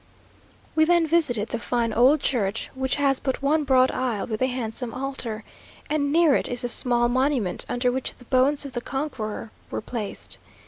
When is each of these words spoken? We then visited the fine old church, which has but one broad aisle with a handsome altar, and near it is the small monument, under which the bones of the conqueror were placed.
We 0.75 0.83
then 0.83 1.05
visited 1.05 1.49
the 1.49 1.59
fine 1.59 1.93
old 1.93 2.21
church, 2.21 2.71
which 2.73 2.95
has 2.95 3.19
but 3.19 3.43
one 3.43 3.65
broad 3.65 3.91
aisle 3.91 4.25
with 4.25 4.41
a 4.41 4.47
handsome 4.47 4.95
altar, 4.95 5.43
and 5.91 6.11
near 6.11 6.33
it 6.33 6.47
is 6.49 6.63
the 6.63 6.69
small 6.69 7.07
monument, 7.07 7.67
under 7.69 7.91
which 7.91 8.15
the 8.15 8.25
bones 8.25 8.65
of 8.65 8.71
the 8.71 8.81
conqueror 8.81 9.51
were 9.69 9.79
placed. 9.81 10.39